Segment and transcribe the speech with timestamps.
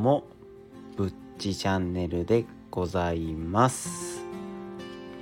[0.00, 0.24] も
[0.96, 4.22] ぶっちチャンネルでございます。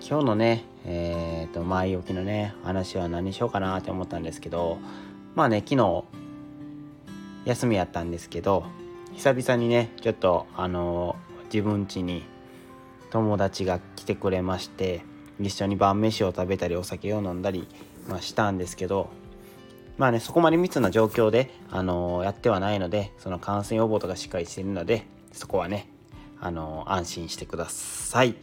[0.08, 4.78] 今日のねえっ、ー、と前置きのね話は何しようかなって思ったんですけど
[5.34, 6.04] まあね昨日
[7.44, 8.64] 休みやったんですけど
[9.14, 11.16] 久々にねちょっとあの
[11.52, 12.22] 自分家に
[13.10, 15.02] 友達が来てくれまして
[15.40, 17.66] 一緒に晩飯を食べたりお酒を飲んだり、
[18.08, 19.10] まあ、したんですけど
[19.98, 25.88] まあねそこまで密な状況で、あのー、やってはないのでその感染予防とかしっかりしてるのでそこはね、
[26.40, 28.34] あのー、安心してください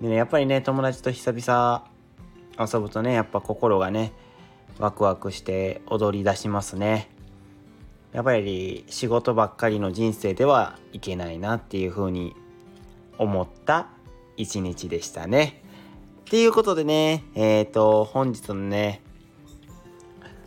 [0.00, 1.86] でねやっぱりね友達と久々
[2.58, 4.12] 遊ぶとねやっぱ心がね
[4.78, 7.10] ワクワクして踊り出しますね
[8.12, 12.34] やっぱり仕事ばっかりの人生ではいけないなっていうふうに
[13.18, 13.88] 思った
[14.36, 15.62] 一日でしたね。
[16.20, 19.02] っていうことでね、えっ、ー、と、本日のね、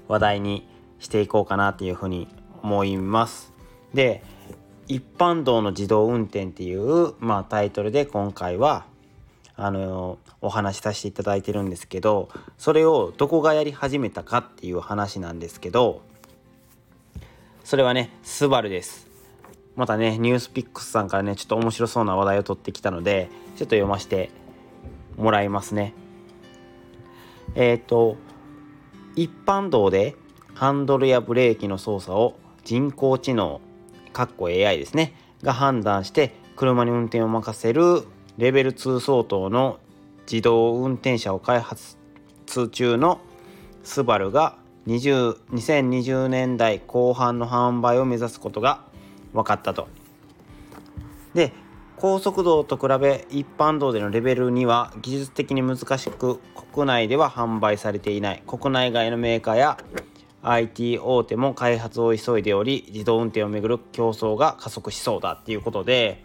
[0.07, 0.67] 話題に
[0.99, 2.27] していこうかなっていうふうに
[2.63, 3.53] 思います。
[3.93, 4.23] で、
[4.87, 8.85] 一般道の自動運転っていう、まあ、タイトルで今回は、
[9.55, 16.01] あの、お話しさせていただいてるんですけど、それをどこがやり始めたかっていう話なんですけど、
[17.63, 19.07] それはね、スバルです。
[19.75, 24.29] またね、ニュースピックスさんからね、ちょっと面白そうな話題を取ってきたので、ちょっと読ませて
[25.17, 25.93] もらいますね。
[27.55, 28.17] えっ、ー、と、
[29.17, 30.15] 一般道で
[30.53, 33.61] ハンドルやブレーキの操作を人工知能、
[34.13, 38.03] かっこ AI ですね、が判断して車に運転を任せる
[38.37, 39.79] レベル2相当の
[40.31, 41.97] 自動運転車を開発
[42.71, 43.19] 中の
[43.83, 48.83] スバルが2020年代後半の販売を目指すことが
[49.33, 49.87] 分かったと。
[51.33, 51.53] で
[51.97, 56.39] 高速道と比べ一般道でのレベル2は技術的に難しく
[56.71, 59.77] 国内では販売されていない国内外のメーカーや
[60.43, 66.23] IT 大手も開発を急いでおり自動運転をめぐる競争が加速しそうだっていうことで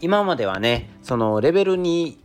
[0.00, 2.18] 今まではねそのレベル2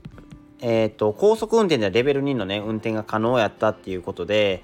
[0.63, 4.63] えーと、高速運転ではレベル2のね運転が可能やったっていうことで、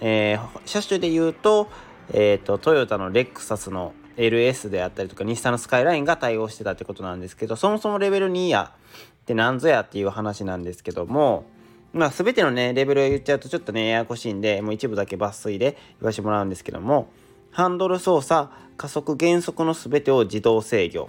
[0.00, 1.68] えー、車種で言うと,、
[2.14, 11.46] えーと、トヨタのレクサスの LS であったりとか日産のスカイラインが対応してたってことなんですけどそもそもレベル2やって何ぞやっていう話なんですけども
[11.92, 17.08] まあ全てのねレベルを言っちゃうとちょっとねややこしいんでもう一部だけ抜粋で言わせてもらうんですけども
[17.52, 21.08] ハンドル操作加速減速の全てを自動制御。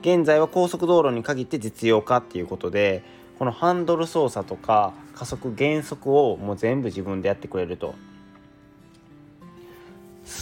[0.00, 3.04] 現在は高速道路に限って実用化っていうことで
[3.38, 7.94] このハンドル操作とか加速減速をもう全部自分でやってくれると。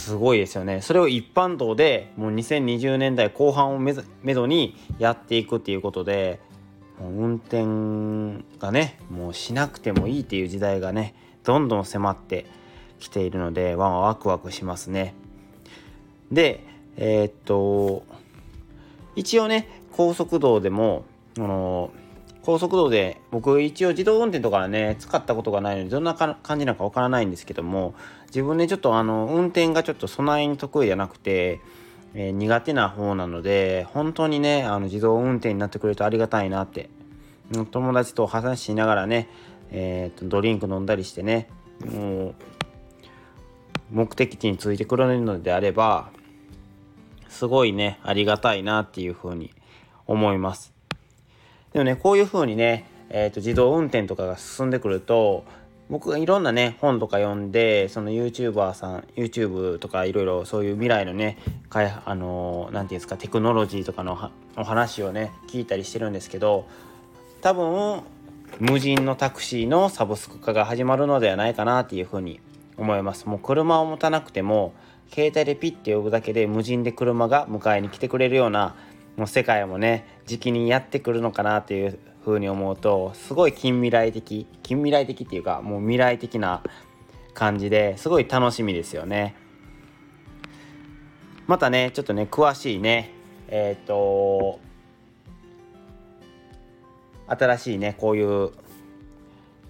[0.01, 0.81] すごいですよね。
[0.81, 6.39] それを一般道でもう2020年代後半をめめどにやっていくっていうことで
[6.99, 11.13] もう運転がねもうしなくてもいいっていう時代がね
[11.43, 12.47] どんどん迫って
[12.99, 15.13] きているのでワワクワクしますね。
[16.31, 16.63] で
[16.97, 18.03] えー、っと
[19.15, 21.05] 一応ね高速道でも
[21.37, 21.91] あの
[22.43, 27.93] 高速道で僕一応自動運転とかね使ったことがないのでどんな感じなのかわからないんですけども
[28.27, 31.59] 自分でちょっとあの運転がちょっと備えに得意じゃなくて、
[32.15, 36.89] えー、苦手な方なので本当にねあの自動運転になってくれるとありがたいなって
[37.71, 39.27] 友達と話しながらね、
[39.71, 41.47] えー、とドリンク飲んだりしてね
[41.85, 42.35] もう
[43.91, 46.09] 目的地についてくれるのであれば
[47.29, 49.51] すごいねありがたいなっていうふうに
[50.07, 50.80] 思います。
[51.73, 55.45] でもねこういう風にね、えーと、自動運転とかが進んでくると
[55.89, 61.37] 僕がいろんなね本とか読んでその YouTuber さん YouTube とかいろいろそういう未来のね
[61.69, 66.65] かいあの何、て言うんですかテクノロジーとかのお話をね聞いたりしてるんですけど
[67.41, 68.03] 多分
[68.59, 72.39] 無人のタクシーのサブスク化が始まるのではないかなっていうふうに
[72.77, 73.27] 思います。
[73.27, 74.73] もう車を持たなくても
[75.11, 78.75] 携帯でピッて呼ぶだけで無人で車が迎えに来てくれるような
[79.17, 86.63] もう世界もね時期にやってくるのかなっていうふうに思うとすごい近未来的近未来的っていうかもう未来的な
[87.33, 89.35] 感じですごい楽しみですよね。
[91.47, 93.11] またねちょっとね詳しいね
[93.47, 94.59] えっ、と
[97.27, 98.51] 新しいねこういう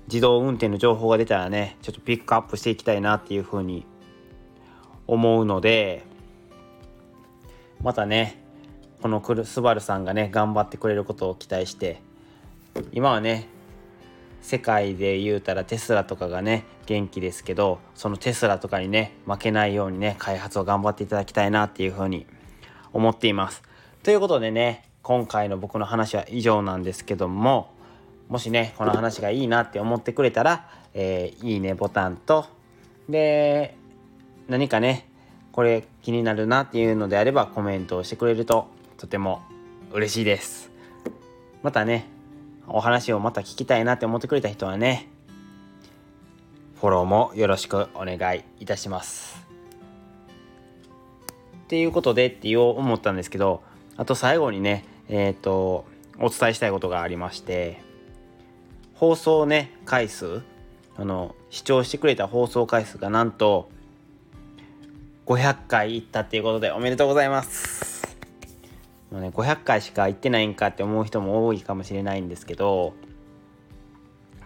[0.08, 3.86] 自動運転の情報が出たらねちょっとピックアップしていきたいなっていうふうに
[5.08, 6.04] 思うので
[7.82, 8.41] またね
[9.02, 12.02] このスバルさんがね頑張ってくれることを期待して
[12.92, 13.48] 今はね
[14.42, 22.26] 世界で言うたらテスラとかがね元気ですけどそのテスラとかにね負けないようにね開発を頑張っていただきたいなっていうふうに
[22.94, 23.62] 思っています。
[24.04, 27.72] ということでね今回の僕の話は以上なんですけども
[28.30, 32.46] もしねこの話がいいなって思ってくれたら、えー、いいねボタンと
[33.10, 33.76] で
[34.48, 35.08] 何かね
[35.52, 38.68] これ気になるなっていうのであればコメントをしてくれると
[39.02, 39.42] とても
[39.92, 40.70] 嬉しいです。
[41.64, 42.08] またね
[42.68, 45.10] お話をまた聞きたいなって思ってくれた人はね
[46.80, 49.44] フォローもよろしくお願いいたします。
[51.64, 53.64] っていうことでっていう思ったんですけど
[53.98, 55.86] あと最後にねえっ、ー、と
[56.20, 57.82] お伝えしたいことがありまして
[58.94, 60.44] 放送ね回数
[60.96, 63.72] あの視聴してくれた放送回数がなんと
[65.26, 67.91] 500回いったっていうことでおめでとうございます。
[69.12, 72.94] もうね500回しか行ってないんかって思う人も多いかもしれないんですけど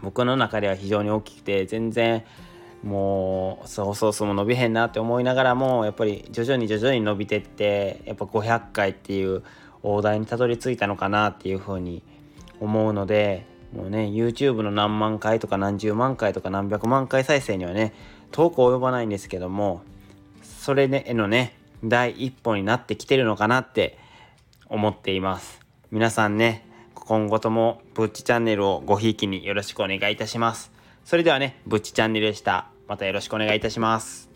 [0.02, 2.24] 僕の中では非常に大きくて全然
[2.84, 9.44] もうそうそうそうも伸びへんなって思いながらもやっぱり徐々に徐々に伸びてってやっぱ500回っていう
[9.82, 12.04] 大台にたどり着いたのかなっていうふうに
[12.60, 13.46] 思うので
[13.76, 17.94] もうね YouTube の何万回とか何十万回とか何百万回再生にはね
[18.32, 19.82] 遠く及ばないんですけども
[20.44, 23.98] それへのね第一歩になってきてるのかなって
[24.70, 25.60] 思っています。
[25.92, 30.72] 皆さんね今後ともブッチチャンネルをごひいきによろしくお願いいたします。
[31.04, 32.68] それではねブッチチャンネルでした。
[32.88, 34.35] またよろしくお願いいたします。